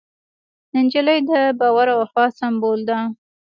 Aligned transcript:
نجلۍ 0.75 1.19
د 1.29 1.31
باور 1.59 1.87
او 1.93 1.97
وفا 2.01 2.25
سمبول 2.39 2.79
ده. 2.89 2.99